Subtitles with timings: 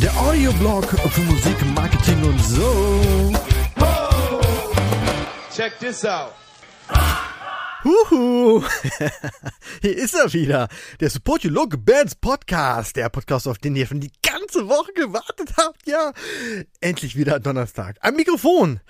[0.00, 3.32] Der Audioblog für Musik, Marketing und so.
[5.54, 6.32] Check this out.
[7.84, 8.64] Huhu.
[9.82, 10.68] Hier ist er wieder.
[10.98, 12.96] Der Support Your Local Bands Podcast.
[12.96, 15.86] Der Podcast, auf den ihr schon die ganze Woche gewartet habt.
[15.86, 16.12] Ja,
[16.80, 17.96] endlich wieder Donnerstag.
[18.00, 18.80] Am Mikrofon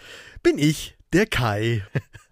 [0.42, 1.84] bin ich, der Kai.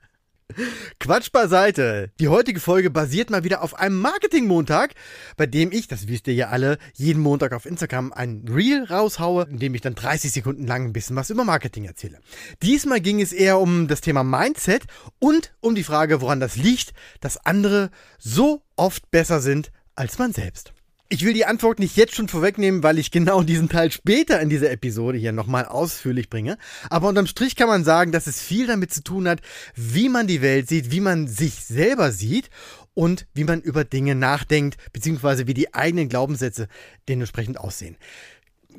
[0.99, 2.11] Quatsch beiseite.
[2.19, 4.95] Die heutige Folge basiert mal wieder auf einem Marketing-Montag,
[5.37, 9.47] bei dem ich, das wisst ihr ja alle, jeden Montag auf Instagram ein Reel raushaue,
[9.51, 12.21] in dem ich dann 30 Sekunden lang ein bisschen was über Marketing erzähle.
[12.63, 14.85] Diesmal ging es eher um das Thema Mindset
[15.19, 20.33] und um die Frage, woran das liegt, dass andere so oft besser sind als man
[20.33, 20.73] selbst.
[21.09, 24.49] Ich will die Antwort nicht jetzt schon vorwegnehmen, weil ich genau diesen Teil später in
[24.49, 26.59] dieser Episode hier nochmal ausführlich bringe.
[26.91, 29.41] Aber unterm Strich kann man sagen, dass es viel damit zu tun hat,
[29.77, 32.51] wie man die Welt sieht, wie man sich selber sieht
[32.95, 36.67] und wie man über Dinge nachdenkt, beziehungsweise wie die eigenen Glaubenssätze
[37.09, 37.97] dementsprechend aussehen.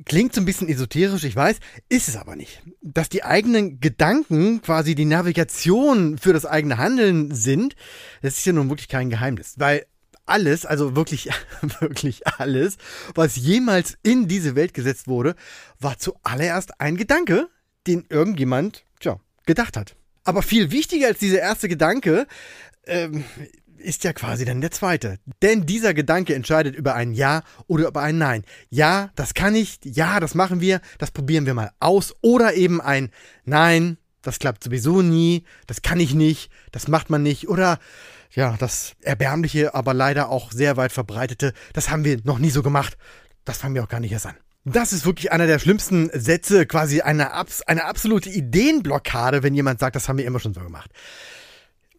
[0.04, 2.62] Klingt so ein bisschen esoterisch, ich weiß, ist es aber nicht.
[2.82, 7.78] Dass die eigenen Gedanken quasi die Navigation für das eigene Handeln sind,
[8.22, 9.56] das ist ja nun wirklich kein Geheimnis.
[9.58, 9.86] Weil
[10.28, 11.30] alles, also wirklich,
[11.80, 12.78] wirklich alles,
[13.16, 15.36] was jemals in diese Welt gesetzt wurde,
[15.80, 17.50] war zuallererst ein Gedanke,
[17.88, 19.95] den irgendjemand, tja, gedacht hat.
[20.23, 22.28] Aber viel wichtiger als dieser erste Gedanke,
[22.86, 23.23] ähm,
[23.78, 25.17] ist ja quasi dann der zweite.
[25.42, 28.44] Denn dieser Gedanke entscheidet über ein Ja oder über ein Nein.
[28.70, 32.16] Ja, das kann ich, ja, das machen wir, das probieren wir mal aus.
[32.22, 33.11] Oder eben ein
[33.45, 37.48] Nein, das klappt sowieso nie, das kann ich nicht, das macht man nicht.
[37.48, 37.80] Oder
[38.32, 42.62] ja, das erbärmliche, aber leider auch sehr weit verbreitete, das haben wir noch nie so
[42.62, 42.98] gemacht.
[43.45, 44.36] Das fangen wir auch gar nicht erst an.
[44.66, 47.32] Das ist wirklich einer der schlimmsten Sätze, quasi eine,
[47.68, 50.92] eine absolute Ideenblockade, wenn jemand sagt, das haben wir immer schon so gemacht.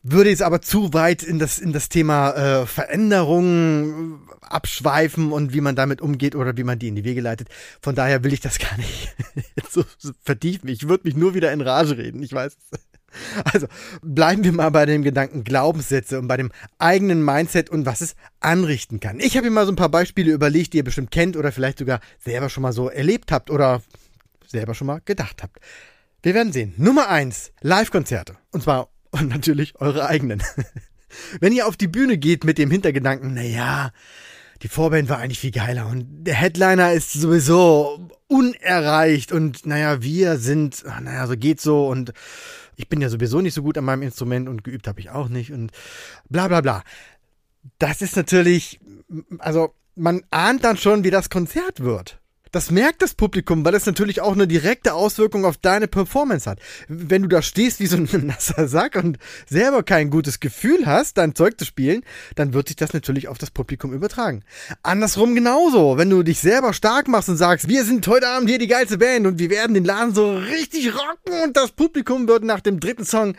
[0.02, 5.60] Würde jetzt aber zu weit in das, in das Thema äh, Veränderungen abschweifen und wie
[5.60, 7.48] man damit umgeht oder wie man die in die Wege leitet.
[7.82, 9.14] Von daher will ich das gar nicht
[9.70, 9.84] so
[10.22, 10.68] vertiefen.
[10.68, 12.56] Ich würde mich nur wieder in Rage reden, ich weiß.
[13.44, 13.66] Also
[14.02, 18.14] bleiben wir mal bei dem Gedanken Glaubenssätze und bei dem eigenen Mindset und was es
[18.40, 19.18] anrichten kann.
[19.18, 21.78] Ich habe mir mal so ein paar Beispiele überlegt, die ihr bestimmt kennt oder vielleicht
[21.78, 23.82] sogar selber schon mal so erlebt habt oder
[24.46, 25.58] selber schon mal gedacht habt.
[26.22, 26.74] Wir werden sehen.
[26.76, 28.36] Nummer eins: Live-Konzerte.
[28.50, 30.42] Und zwar und natürlich eure eigenen.
[31.40, 33.92] Wenn ihr auf die Bühne geht mit dem Hintergedanken, na ja,
[34.62, 40.36] die Vorband war eigentlich viel geiler und der Headliner ist sowieso unerreicht und naja, wir
[40.36, 42.12] sind, naja, so geht so und
[42.76, 45.28] ich bin ja sowieso nicht so gut an meinem Instrument und geübt habe ich auch
[45.28, 45.72] nicht und
[46.28, 46.82] bla bla bla.
[47.78, 48.80] Das ist natürlich,
[49.38, 52.20] also man ahnt dann schon, wie das Konzert wird.
[52.52, 56.60] Das merkt das Publikum, weil es natürlich auch eine direkte Auswirkung auf deine Performance hat.
[56.88, 61.18] Wenn du da stehst wie so ein nasser Sack und selber kein gutes Gefühl hast,
[61.18, 62.02] dein Zeug zu spielen,
[62.34, 64.42] dann wird sich das natürlich auf das Publikum übertragen.
[64.82, 65.98] Andersrum genauso.
[65.98, 68.98] Wenn du dich selber stark machst und sagst, wir sind heute Abend hier die geilste
[68.98, 72.80] Band und wir werden den Laden so richtig rocken und das Publikum wird nach dem
[72.80, 73.34] dritten Song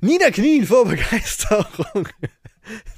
[0.00, 2.08] niederknien vor Begeisterung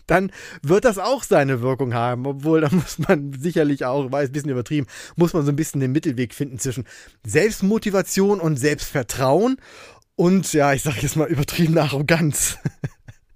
[0.07, 0.31] dann
[0.63, 2.27] wird das auch seine Wirkung haben.
[2.27, 5.81] Obwohl, da muss man sicherlich auch, weiß, ein bisschen übertrieben, muss man so ein bisschen
[5.81, 6.85] den Mittelweg finden zwischen
[7.25, 9.57] Selbstmotivation und Selbstvertrauen
[10.17, 12.59] und, ja, ich sag jetzt mal übertriebene Arroganz.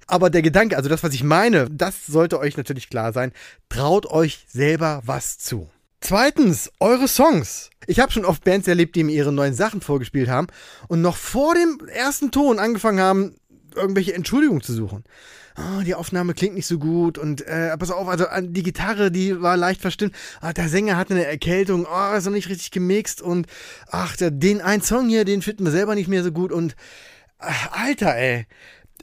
[0.07, 3.33] Aber der Gedanke, also das, was ich meine, das sollte euch natürlich klar sein.
[3.69, 5.71] Traut euch selber was zu.
[6.01, 7.71] Zweitens, eure Songs.
[7.87, 10.49] Ich habe schon oft Bands erlebt, die mir ihre neuen Sachen vorgespielt haben
[10.89, 13.37] und noch vor dem ersten Ton angefangen haben,
[13.77, 15.05] irgendwelche Entschuldigungen zu suchen
[15.60, 19.41] oh, die Aufnahme klingt nicht so gut und äh, pass auf, also die Gitarre, die
[19.41, 20.15] war leicht verstimmt.
[20.41, 23.47] Ah, der Sänger hatte eine Erkältung, oh, ist noch nicht richtig gemixt und
[23.91, 26.76] ach, den einen Song hier, den finden wir selber nicht mehr so gut und
[27.38, 28.47] ach, Alter, ey.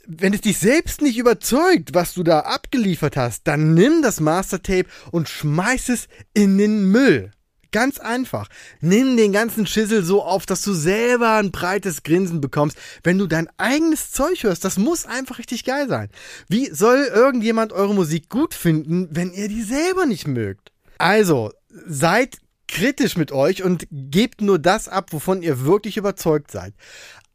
[0.10, 4.86] Wenn es dich selbst nicht überzeugt, was du da abgeliefert hast, dann nimm das Mastertape
[5.12, 7.32] und schmeiß es in den Müll.
[7.72, 8.48] Ganz einfach.
[8.82, 13.28] Nimm den ganzen Schissel so auf, dass du selber ein breites Grinsen bekommst, wenn du
[13.28, 14.64] dein eigenes Zeug hörst.
[14.64, 16.10] Das muss einfach richtig geil sein.
[16.48, 20.72] Wie soll irgendjemand eure Musik gut finden, wenn ihr die selber nicht mögt?
[20.98, 21.52] Also,
[21.86, 22.38] seid
[22.68, 26.74] kritisch mit euch und gebt nur das ab, wovon ihr wirklich überzeugt seid.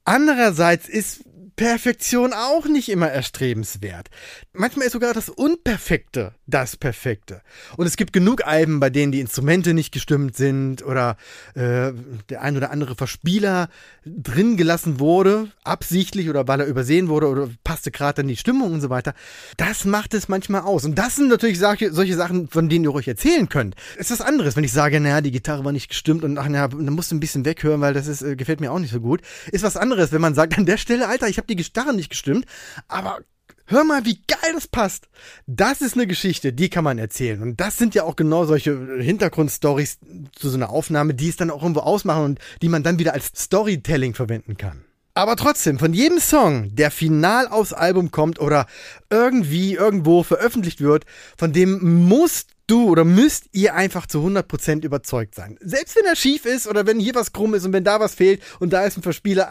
[0.05, 1.25] Andererseits ist
[1.57, 4.09] Perfektion auch nicht immer erstrebenswert.
[4.53, 7.41] Manchmal ist sogar das Unperfekte das Perfekte.
[7.77, 11.17] Und es gibt genug Alben, bei denen die Instrumente nicht gestimmt sind oder
[11.55, 11.93] äh,
[12.29, 13.69] der ein oder andere Verspieler
[14.05, 18.73] drin gelassen wurde, absichtlich oder weil er übersehen wurde oder passte gerade dann die Stimmung
[18.73, 19.15] und so weiter.
[19.57, 20.85] Das macht es manchmal aus.
[20.85, 23.75] Und das sind natürlich solche, solche Sachen, von denen ihr euch erzählen könnt.
[23.97, 26.49] Es ist was anderes, wenn ich sage, naja, die Gitarre war nicht gestimmt und ach,
[26.49, 28.93] naja, dann musst du ein bisschen weghören, weil das ist, äh, gefällt mir auch nicht
[28.93, 29.23] so gut.
[29.51, 31.95] Ist was anderes, wenn man sagt, an der Stelle, Alter, ich habe habe die Gitarre
[31.95, 32.47] nicht gestimmt,
[32.89, 33.21] aber
[33.67, 35.09] Hör mal, wie geil das passt.
[35.47, 37.41] Das ist eine Geschichte, die kann man erzählen.
[37.41, 39.99] Und das sind ja auch genau solche Hintergrundstories
[40.35, 43.15] zu so einer Aufnahme, die es dann auch irgendwo ausmachen und die man dann wieder
[43.15, 44.85] als Storytelling verwenden kann.
[45.15, 48.67] Aber trotzdem, von jedem Song, der final aufs Album kommt oder
[49.11, 51.05] irgendwie irgendwo veröffentlicht wird,
[51.37, 55.59] von dem musst du oder müsst ihr einfach zu 100% überzeugt sein.
[55.61, 58.15] Selbst wenn er schief ist oder wenn hier was krumm ist und wenn da was
[58.15, 59.51] fehlt und da ist ein Verspieler,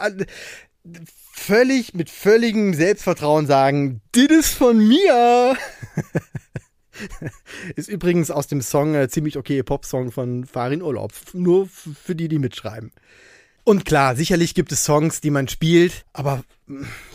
[1.32, 5.56] völlig mit völligem Selbstvertrauen sagen, das ist von mir.
[7.76, 11.12] ist übrigens aus dem Song äh, ziemlich okay Popsong von Farin Urlaub.
[11.32, 12.92] Nur für die, die mitschreiben.
[13.64, 16.42] Und klar, sicherlich gibt es Songs, die man spielt, aber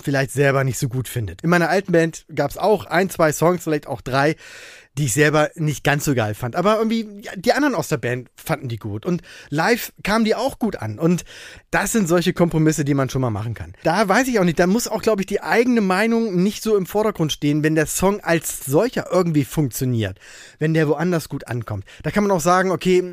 [0.02, 1.42] vielleicht selber nicht so gut findet.
[1.42, 4.36] In meiner alten Band gab es auch ein, zwei Songs, vielleicht auch drei,
[4.98, 6.56] die ich selber nicht ganz so geil fand.
[6.56, 9.06] Aber irgendwie, ja, die anderen aus der Band fanden die gut.
[9.06, 10.98] Und live kamen die auch gut an.
[10.98, 11.24] Und
[11.70, 13.74] das sind solche Kompromisse, die man schon mal machen kann.
[13.84, 16.76] Da weiß ich auch nicht, da muss auch, glaube ich, die eigene Meinung nicht so
[16.76, 20.20] im Vordergrund stehen, wenn der Song als solcher irgendwie funktioniert.
[20.58, 21.86] Wenn der woanders gut ankommt.
[22.02, 23.04] Da kann man auch sagen, okay,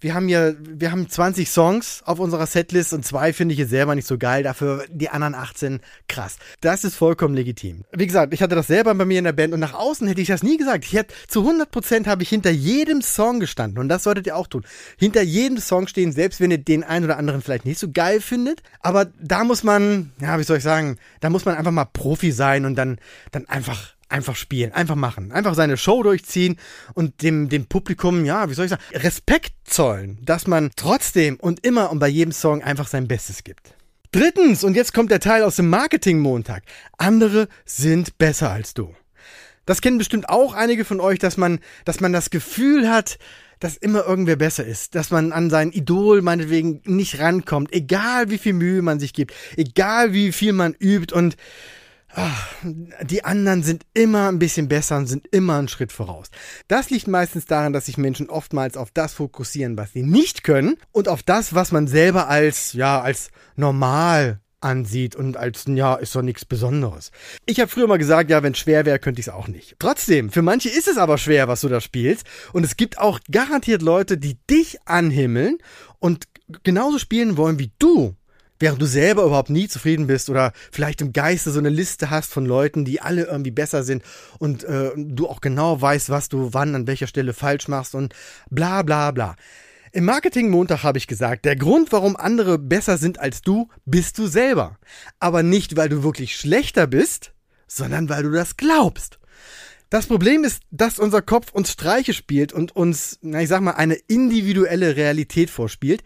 [0.00, 3.70] wir haben hier, wir haben 20 Songs auf unserer Setlist und zwei finde ich jetzt
[3.70, 4.42] selber nicht so geil.
[4.42, 5.77] Dafür die anderen 18
[6.08, 6.38] krass.
[6.60, 7.84] Das ist vollkommen legitim.
[7.92, 10.20] Wie gesagt, ich hatte das selber bei mir in der Band und nach außen hätte
[10.20, 10.84] ich das nie gesagt.
[10.84, 14.46] Ich hätte zu 100% habe ich hinter jedem Song gestanden und das solltet ihr auch
[14.46, 14.64] tun.
[14.96, 18.20] Hinter jedem Song stehen, selbst wenn ihr den einen oder anderen vielleicht nicht so geil
[18.20, 21.84] findet, aber da muss man, ja, wie soll ich sagen, da muss man einfach mal
[21.84, 22.98] Profi sein und dann,
[23.32, 26.56] dann einfach einfach spielen, einfach machen, einfach seine Show durchziehen
[26.94, 31.64] und dem, dem Publikum, ja, wie soll ich sagen, Respekt zollen, dass man trotzdem und
[31.64, 33.74] immer und bei jedem Song einfach sein Bestes gibt.
[34.10, 36.62] Drittens, und jetzt kommt der Teil aus dem Marketing-Montag.
[36.96, 38.94] Andere sind besser als du.
[39.66, 43.18] Das kennen bestimmt auch einige von euch, dass man, dass man das Gefühl hat,
[43.60, 48.38] dass immer irgendwer besser ist, dass man an sein Idol meinetwegen nicht rankommt, egal wie
[48.38, 51.36] viel Mühe man sich gibt, egal wie viel man übt und
[52.14, 52.48] ach,
[53.02, 56.30] die anderen sind immer ein bisschen besser und sind immer einen Schritt voraus.
[56.66, 60.76] Das liegt meistens daran, dass sich Menschen oftmals auf das fokussieren, was sie nicht können
[60.92, 66.14] und auf das, was man selber als, ja, als normal ansieht und als, ja, ist
[66.14, 67.12] doch nichts Besonderes.
[67.46, 69.76] Ich habe früher mal gesagt, ja, wenn schwer wäre, könnte ich es auch nicht.
[69.78, 72.26] Trotzdem, für manche ist es aber schwer, was du da spielst.
[72.52, 75.58] Und es gibt auch garantiert Leute, die dich anhimmeln
[75.98, 76.24] und
[76.64, 78.16] genauso spielen wollen wie du.
[78.60, 82.32] Während du selber überhaupt nie zufrieden bist oder vielleicht im Geiste so eine Liste hast
[82.32, 84.02] von Leuten, die alle irgendwie besser sind
[84.38, 88.14] und äh, du auch genau weißt, was du wann an welcher Stelle falsch machst und
[88.50, 89.36] bla bla bla.
[89.92, 94.26] Im Marketing-Montag habe ich gesagt, der Grund, warum andere besser sind als du, bist du
[94.26, 94.78] selber.
[95.18, 97.32] Aber nicht, weil du wirklich schlechter bist,
[97.66, 99.18] sondern weil du das glaubst.
[99.90, 103.72] Das Problem ist, dass unser Kopf uns Streiche spielt und uns, na, ich sag mal,
[103.72, 106.04] eine individuelle Realität vorspielt,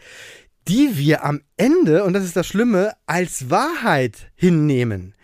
[0.69, 5.14] die wir am Ende, und das ist das Schlimme, als Wahrheit hinnehmen.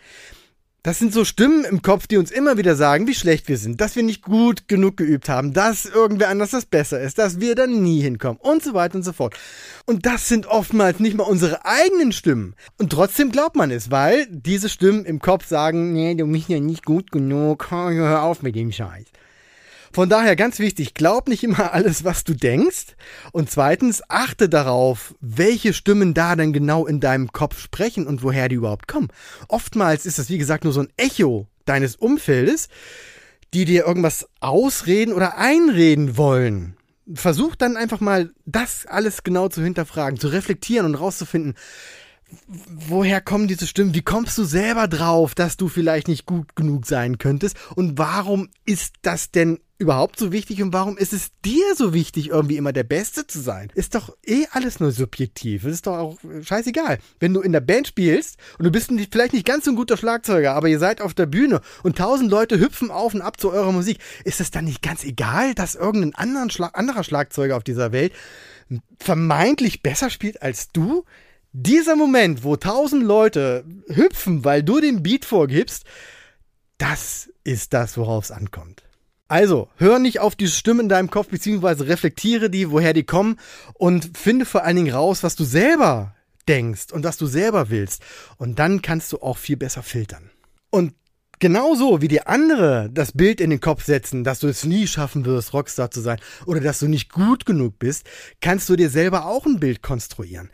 [0.81, 3.81] Das sind so Stimmen im Kopf, die uns immer wieder sagen, wie schlecht wir sind,
[3.81, 7.53] dass wir nicht gut genug geübt haben, dass irgendwer anders das besser ist, dass wir
[7.55, 9.35] da nie hinkommen und so weiter und so fort.
[9.85, 12.55] Und das sind oftmals nicht mal unsere eigenen Stimmen.
[12.77, 16.61] Und trotzdem glaubt man es, weil diese Stimmen im Kopf sagen, nee, du bist ja
[16.61, 19.07] nicht gut genug, hör auf mit dem Scheiß.
[19.91, 22.95] Von daher ganz wichtig, glaub nicht immer alles, was du denkst.
[23.31, 28.49] Und zweitens, achte darauf, welche Stimmen da denn genau in deinem Kopf sprechen und woher
[28.49, 29.09] die überhaupt kommen.
[29.47, 32.69] Oftmals ist das, wie gesagt, nur so ein Echo deines Umfeldes,
[33.53, 36.75] die dir irgendwas ausreden oder einreden wollen.
[37.11, 41.55] Versuch dann einfach mal, das alles genau zu hinterfragen, zu reflektieren und rauszufinden,
[42.53, 43.95] woher kommen diese Stimmen?
[43.95, 47.57] Wie kommst du selber drauf, dass du vielleicht nicht gut genug sein könntest?
[47.75, 52.29] Und warum ist das denn überhaupt so wichtig und warum ist es dir so wichtig,
[52.29, 53.71] irgendwie immer der Beste zu sein?
[53.73, 55.63] Ist doch eh alles nur subjektiv.
[55.63, 56.99] Es ist doch auch scheißegal.
[57.21, 59.95] Wenn du in der Band spielst und du bist vielleicht nicht ganz so ein guter
[59.95, 63.51] Schlagzeuger, aber ihr seid auf der Bühne und tausend Leute hüpfen auf und ab zu
[63.51, 67.63] eurer Musik, ist es dann nicht ganz egal, dass irgendein anderen Schlag anderer Schlagzeuger auf
[67.63, 68.11] dieser Welt
[68.99, 71.05] vermeintlich besser spielt als du?
[71.53, 75.85] Dieser Moment, wo tausend Leute hüpfen, weil du den Beat vorgibst,
[76.77, 78.83] das ist das, worauf es ankommt.
[79.29, 83.39] Also, hör nicht auf die Stimmen in deinem Kopf, beziehungsweise reflektiere die, woher die kommen
[83.75, 86.15] und finde vor allen Dingen raus, was du selber
[86.47, 88.01] denkst und was du selber willst.
[88.37, 90.31] Und dann kannst du auch viel besser filtern.
[90.71, 90.95] Und
[91.37, 95.25] genauso wie dir andere das Bild in den Kopf setzen, dass du es nie schaffen
[95.25, 98.07] wirst, Rockstar zu sein oder dass du nicht gut genug bist,
[98.41, 100.49] kannst du dir selber auch ein Bild konstruieren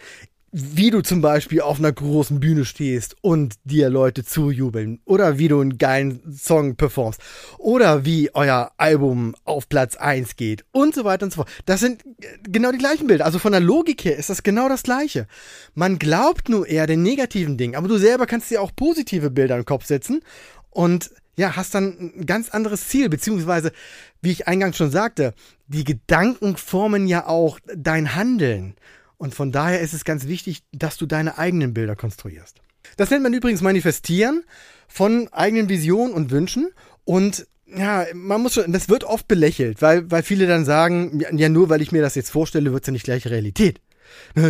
[0.57, 5.49] wie du zum Beispiel auf einer großen Bühne stehst und dir Leute zujubeln oder wie
[5.49, 7.19] du einen geilen Song performst
[7.57, 11.49] oder wie euer Album auf Platz eins geht und so weiter und so fort.
[11.65, 12.03] Das sind
[12.43, 13.25] genau die gleichen Bilder.
[13.25, 15.27] Also von der Logik her ist das genau das gleiche.
[15.73, 19.57] Man glaubt nur eher den negativen Dingen, aber du selber kannst dir auch positive Bilder
[19.57, 20.21] im Kopf setzen
[20.69, 23.73] und ja, hast dann ein ganz anderes Ziel, beziehungsweise,
[24.21, 25.33] wie ich eingangs schon sagte,
[25.67, 28.75] die Gedanken formen ja auch dein Handeln.
[29.17, 32.61] Und von daher ist es ganz wichtig, dass du deine eigenen Bilder konstruierst.
[32.97, 34.43] Das nennt man übrigens Manifestieren
[34.87, 36.69] von eigenen Visionen und Wünschen.
[37.03, 41.49] Und ja, man muss schon, das wird oft belächelt, weil, weil viele dann sagen, ja,
[41.49, 43.81] nur weil ich mir das jetzt vorstelle, wird es ja nicht gleich Realität.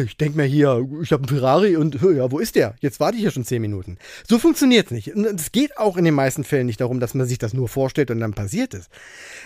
[0.06, 2.76] Ich denke mir hier, ich habe einen Ferrari und ja, wo ist der?
[2.80, 3.98] Jetzt warte ich ja schon zehn Minuten.
[4.28, 5.08] So funktioniert es nicht.
[5.08, 8.12] Es geht auch in den meisten Fällen nicht darum, dass man sich das nur vorstellt
[8.12, 8.90] und dann passiert es.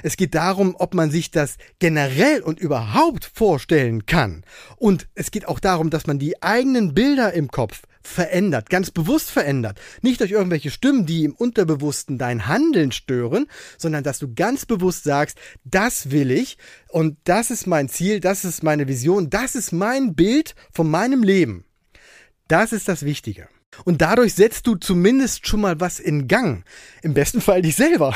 [0.03, 4.43] Es geht darum, ob man sich das generell und überhaupt vorstellen kann.
[4.77, 9.29] Und es geht auch darum, dass man die eigenen Bilder im Kopf verändert, ganz bewusst
[9.29, 9.79] verändert.
[10.01, 15.03] Nicht durch irgendwelche Stimmen, die im Unterbewussten dein Handeln stören, sondern dass du ganz bewusst
[15.03, 16.57] sagst, das will ich
[16.89, 21.23] und das ist mein Ziel, das ist meine Vision, das ist mein Bild von meinem
[21.23, 21.65] Leben.
[22.47, 23.47] Das ist das Wichtige.
[23.85, 26.65] Und dadurch setzt du zumindest schon mal was in Gang.
[27.01, 28.15] Im besten Fall dich selber.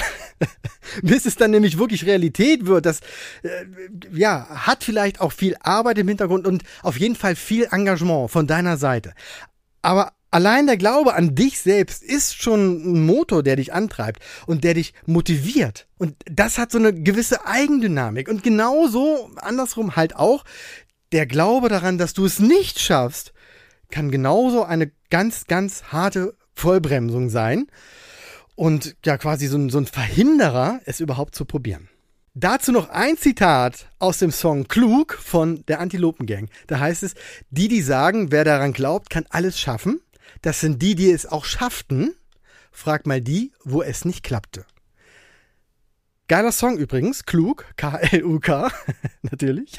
[1.01, 2.85] Bis es dann nämlich wirklich Realität wird.
[2.85, 2.99] Das,
[3.43, 3.65] äh,
[4.11, 8.47] ja, hat vielleicht auch viel Arbeit im Hintergrund und auf jeden Fall viel Engagement von
[8.47, 9.13] deiner Seite.
[9.83, 14.63] Aber allein der Glaube an dich selbst ist schon ein Motor, der dich antreibt und
[14.63, 15.87] der dich motiviert.
[15.99, 18.27] Und das hat so eine gewisse Eigendynamik.
[18.27, 20.43] Und genauso, andersrum halt auch,
[21.11, 23.33] der Glaube daran, dass du es nicht schaffst,
[23.91, 27.67] kann genauso eine ganz, ganz harte Vollbremsung sein.
[28.55, 31.89] Und ja, quasi so ein, so ein Verhinderer, es überhaupt zu probieren.
[32.35, 36.49] Dazu noch ein Zitat aus dem Song Klug von der Antilopen Gang.
[36.65, 37.13] Da heißt es,
[37.51, 40.01] die, die sagen, wer daran glaubt, kann alles schaffen.
[40.41, 42.15] Das sind die, die es auch schafften.
[42.71, 44.65] Frag mal die, wo es nicht klappte.
[46.27, 48.71] Geiler Song übrigens, Klug, K-L-U-K,
[49.21, 49.75] natürlich.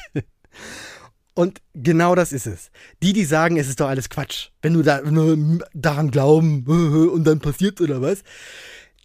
[1.33, 2.71] Und genau das ist es.
[3.03, 4.51] Die, die sagen, es ist doch alles Quatsch.
[4.61, 6.63] Wenn du da nur daran glauben
[7.11, 8.23] und dann passiert oder was,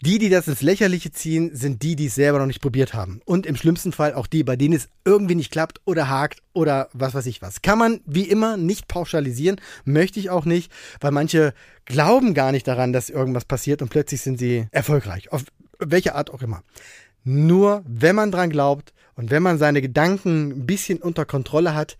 [0.02, 3.20] die, die das ins Lächerliche ziehen, sind die, die es selber noch nicht probiert haben.
[3.26, 6.88] Und im schlimmsten Fall auch die, bei denen es irgendwie nicht klappt oder hakt oder
[6.92, 7.60] was weiß ich was.
[7.60, 11.52] Kann man wie immer nicht pauschalisieren, möchte ich auch nicht, weil manche
[11.84, 15.32] glauben gar nicht daran, dass irgendwas passiert und plötzlich sind sie erfolgreich.
[15.32, 15.44] Auf
[15.78, 16.62] welche Art auch immer.
[17.22, 21.98] Nur wenn man dran glaubt und wenn man seine Gedanken ein bisschen unter Kontrolle hat,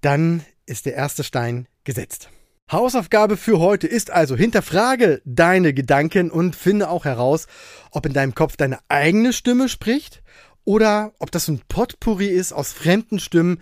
[0.00, 2.30] dann ist der erste Stein gesetzt.
[2.70, 7.46] Hausaufgabe für heute ist also, hinterfrage deine Gedanken und finde auch heraus,
[7.92, 10.20] ob in deinem Kopf deine eigene Stimme spricht
[10.64, 13.60] oder ob das ein Potpourri ist aus fremden Stimmen,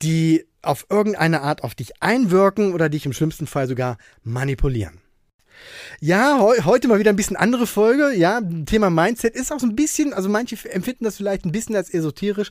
[0.00, 5.02] die auf irgendeine Art auf dich einwirken oder dich im schlimmsten Fall sogar manipulieren.
[6.00, 8.14] Ja, he heute mal wieder ein bisschen andere Folge.
[8.14, 11.76] Ja, Thema Mindset ist auch so ein bisschen, also manche empfinden das vielleicht ein bisschen
[11.76, 12.50] als esoterisch,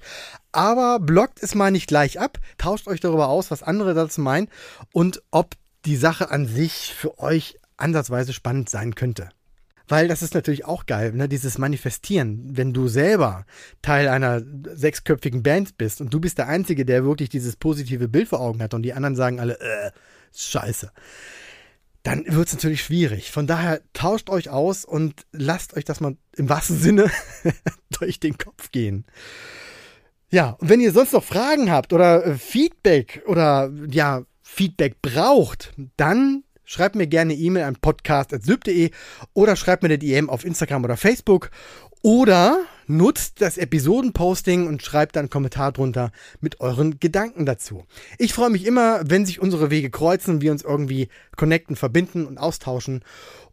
[0.51, 4.49] aber blockt es mal nicht gleich ab, tauscht euch darüber aus, was andere dazu meinen
[4.91, 5.55] und ob
[5.87, 9.29] die Sache an sich für euch ansatzweise spannend sein könnte.
[9.87, 11.29] Weil das ist natürlich auch geil, ne?
[11.29, 12.57] dieses Manifestieren.
[12.57, 13.45] Wenn du selber
[13.81, 14.41] Teil einer
[14.73, 18.61] sechsköpfigen Band bist und du bist der Einzige, der wirklich dieses positive Bild vor Augen
[18.61, 19.91] hat und die anderen sagen alle, äh,
[20.35, 20.91] scheiße,
[22.03, 23.31] dann wird es natürlich schwierig.
[23.31, 27.09] Von daher tauscht euch aus und lasst euch das mal im wahrsten Sinne
[27.97, 29.05] durch den Kopf gehen.
[30.29, 35.73] Ja, und wenn ihr sonst noch Fragen habt oder äh, Feedback oder ja, Feedback braucht,
[35.97, 38.91] dann schreibt mir gerne E-Mail an podcast.syb.de
[39.33, 41.51] oder schreibt mir eine DM auf Instagram oder Facebook
[42.01, 47.85] oder nutzt das Episodenposting und schreibt dann einen Kommentar drunter mit euren Gedanken dazu.
[48.17, 52.37] Ich freue mich immer, wenn sich unsere Wege kreuzen wir uns irgendwie connecten, verbinden und
[52.37, 53.03] austauschen.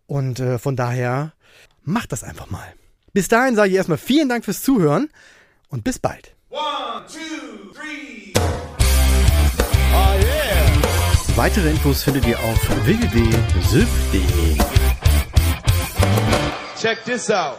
[0.07, 1.35] Und äh, von daher
[1.83, 2.73] macht das einfach mal.
[3.13, 5.09] Bis dahin sage ich erstmal vielen Dank fürs Zuhören
[5.69, 6.35] und bis bald.
[6.51, 7.63] One, two,
[11.37, 14.57] Weitere Infos findet ihr auf www.syf.de.
[16.81, 17.59] Check this out.